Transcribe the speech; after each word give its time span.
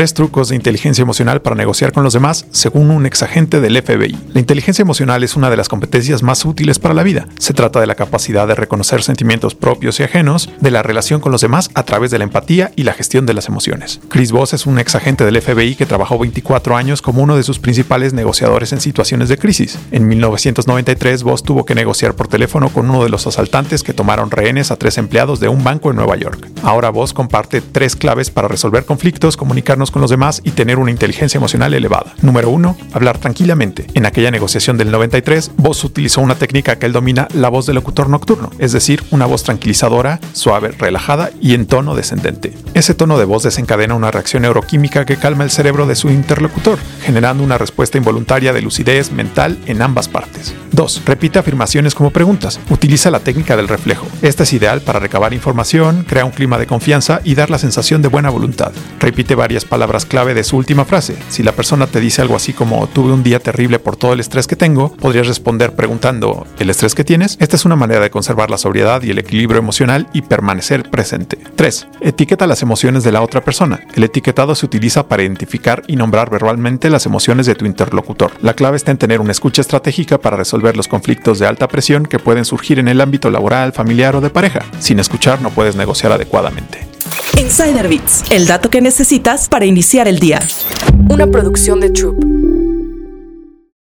Tres 0.00 0.14
trucos 0.14 0.48
de 0.48 0.56
inteligencia 0.56 1.02
emocional 1.02 1.42
para 1.42 1.56
negociar 1.56 1.92
con 1.92 2.04
los 2.04 2.14
demás, 2.14 2.46
según 2.52 2.90
un 2.90 3.04
exagente 3.04 3.60
del 3.60 3.76
FBI. 3.82 4.16
La 4.32 4.40
inteligencia 4.40 4.80
emocional 4.80 5.22
es 5.22 5.36
una 5.36 5.50
de 5.50 5.58
las 5.58 5.68
competencias 5.68 6.22
más 6.22 6.46
útiles 6.46 6.78
para 6.78 6.94
la 6.94 7.02
vida. 7.02 7.28
Se 7.38 7.52
trata 7.52 7.80
de 7.80 7.86
la 7.86 7.96
capacidad 7.96 8.48
de 8.48 8.54
reconocer 8.54 9.02
sentimientos 9.02 9.54
propios 9.54 10.00
y 10.00 10.04
ajenos, 10.04 10.48
de 10.58 10.70
la 10.70 10.82
relación 10.82 11.20
con 11.20 11.32
los 11.32 11.42
demás 11.42 11.68
a 11.74 11.82
través 11.82 12.10
de 12.10 12.16
la 12.16 12.24
empatía 12.24 12.72
y 12.76 12.84
la 12.84 12.94
gestión 12.94 13.26
de 13.26 13.34
las 13.34 13.48
emociones. 13.48 14.00
Chris 14.08 14.32
Voss 14.32 14.54
es 14.54 14.64
un 14.64 14.78
exagente 14.78 15.26
del 15.26 15.38
FBI 15.38 15.74
que 15.74 15.84
trabajó 15.84 16.18
24 16.18 16.78
años 16.78 17.02
como 17.02 17.22
uno 17.22 17.36
de 17.36 17.42
sus 17.42 17.58
principales 17.58 18.14
negociadores 18.14 18.72
en 18.72 18.80
situaciones 18.80 19.28
de 19.28 19.36
crisis. 19.36 19.78
En 19.90 20.08
1993, 20.08 21.24
Voss 21.24 21.42
tuvo 21.42 21.66
que 21.66 21.74
negociar 21.74 22.14
por 22.14 22.26
teléfono 22.26 22.70
con 22.70 22.88
uno 22.88 23.04
de 23.04 23.10
los 23.10 23.26
asaltantes 23.26 23.82
que 23.82 23.92
tomaron 23.92 24.30
rehenes 24.30 24.70
a 24.70 24.76
tres 24.76 24.96
empleados 24.96 25.40
de 25.40 25.48
un 25.48 25.62
banco 25.62 25.90
en 25.90 25.96
Nueva 25.96 26.16
York. 26.16 26.48
Ahora 26.62 26.88
Voss 26.88 27.12
comparte 27.12 27.60
tres 27.60 27.96
claves 27.96 28.30
para 28.30 28.48
resolver 28.48 28.86
conflictos, 28.86 29.36
comunicarnos 29.36 29.89
con 29.90 30.02
los 30.02 30.10
demás 30.10 30.40
y 30.44 30.52
tener 30.52 30.78
una 30.78 30.90
inteligencia 30.90 31.38
emocional 31.38 31.74
elevada. 31.74 32.14
Número 32.22 32.50
1. 32.50 32.76
Hablar 32.92 33.18
tranquilamente. 33.18 33.86
En 33.94 34.06
aquella 34.06 34.30
negociación 34.30 34.78
del 34.78 34.90
93, 34.90 35.52
Voss 35.56 35.84
utilizó 35.84 36.20
una 36.20 36.34
técnica 36.34 36.78
que 36.78 36.86
él 36.86 36.92
domina, 36.92 37.28
la 37.34 37.48
voz 37.48 37.66
del 37.66 37.76
locutor 37.76 38.08
nocturno, 38.08 38.50
es 38.58 38.72
decir, 38.72 39.02
una 39.10 39.26
voz 39.26 39.42
tranquilizadora, 39.42 40.20
suave, 40.32 40.72
relajada 40.72 41.30
y 41.40 41.54
en 41.54 41.66
tono 41.66 41.94
descendente. 41.94 42.54
Ese 42.74 42.94
tono 42.94 43.18
de 43.18 43.24
voz 43.24 43.42
desencadena 43.42 43.94
una 43.94 44.10
reacción 44.10 44.42
neuroquímica 44.42 45.04
que 45.04 45.16
calma 45.16 45.44
el 45.44 45.50
cerebro 45.50 45.86
de 45.86 45.96
su 45.96 46.10
interlocutor, 46.10 46.78
generando 47.02 47.44
una 47.44 47.58
respuesta 47.58 47.98
involuntaria 47.98 48.52
de 48.52 48.62
lucidez 48.62 49.12
mental 49.12 49.58
en 49.66 49.82
ambas 49.82 50.08
partes. 50.08 50.54
2. 50.80 51.02
Repite 51.04 51.38
afirmaciones 51.38 51.94
como 51.94 52.10
preguntas. 52.10 52.58
Utiliza 52.70 53.10
la 53.10 53.20
técnica 53.20 53.54
del 53.54 53.68
reflejo. 53.68 54.06
Esta 54.22 54.44
es 54.44 54.52
ideal 54.54 54.80
para 54.80 54.98
recabar 54.98 55.34
información, 55.34 56.06
crear 56.08 56.24
un 56.24 56.30
clima 56.30 56.56
de 56.56 56.66
confianza 56.66 57.20
y 57.22 57.34
dar 57.34 57.50
la 57.50 57.58
sensación 57.58 58.00
de 58.00 58.08
buena 58.08 58.30
voluntad. 58.30 58.72
Repite 58.98 59.34
varias 59.34 59.66
palabras 59.66 60.06
clave 60.06 60.32
de 60.32 60.42
su 60.42 60.56
última 60.56 60.86
frase. 60.86 61.18
Si 61.28 61.42
la 61.42 61.52
persona 61.52 61.86
te 61.86 62.00
dice 62.00 62.22
algo 62.22 62.34
así 62.34 62.54
como 62.54 62.86
tuve 62.86 63.12
un 63.12 63.22
día 63.22 63.40
terrible 63.40 63.78
por 63.78 63.96
todo 63.96 64.14
el 64.14 64.20
estrés 64.20 64.46
que 64.46 64.56
tengo, 64.56 64.96
podrías 64.96 65.26
responder 65.26 65.74
preguntando 65.74 66.46
¿el 66.58 66.70
estrés 66.70 66.94
que 66.94 67.04
tienes? 67.04 67.36
Esta 67.40 67.56
es 67.56 67.66
una 67.66 67.76
manera 67.76 68.00
de 68.00 68.08
conservar 68.08 68.48
la 68.48 68.56
sobriedad 68.56 69.02
y 69.02 69.10
el 69.10 69.18
equilibrio 69.18 69.58
emocional 69.58 70.08
y 70.14 70.22
permanecer 70.22 70.88
presente. 70.88 71.36
3. 71.56 71.88
Etiqueta 72.00 72.46
las 72.46 72.62
emociones 72.62 73.04
de 73.04 73.12
la 73.12 73.20
otra 73.20 73.42
persona. 73.42 73.80
El 73.94 74.04
etiquetado 74.04 74.54
se 74.54 74.64
utiliza 74.64 75.08
para 75.08 75.24
identificar 75.24 75.82
y 75.88 75.96
nombrar 75.96 76.30
verbalmente 76.30 76.88
las 76.88 77.04
emociones 77.04 77.44
de 77.44 77.54
tu 77.54 77.66
interlocutor. 77.66 78.32
La 78.40 78.54
clave 78.54 78.78
está 78.78 78.92
en 78.92 78.96
tener 78.96 79.20
una 79.20 79.32
escucha 79.32 79.60
estratégica 79.60 80.16
para 80.16 80.38
los 80.76 80.88
conflictos 80.88 81.38
de 81.38 81.46
alta 81.46 81.68
presión 81.68 82.06
que 82.06 82.18
pueden 82.18 82.44
surgir 82.44 82.78
en 82.78 82.88
el 82.88 83.00
ámbito 83.00 83.30
laboral, 83.30 83.72
familiar 83.72 84.16
o 84.16 84.20
de 84.20 84.30
pareja. 84.30 84.60
Sin 84.78 84.98
escuchar 84.98 85.40
no 85.42 85.50
puedes 85.50 85.76
negociar 85.76 86.12
adecuadamente. 86.12 86.86
Insider 87.38 87.88
Bits, 87.88 88.24
el 88.30 88.46
dato 88.46 88.70
que 88.70 88.80
necesitas 88.80 89.48
para 89.48 89.64
iniciar 89.64 90.08
el 90.08 90.18
día. 90.18 90.40
Una 91.08 91.26
producción 91.26 91.80
de 91.80 91.90
Troop. 91.90 92.49